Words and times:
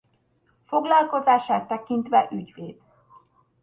Foglalkozását 0.65 1.67
tekintve 1.67 2.27
ügyvéd. 2.31 2.79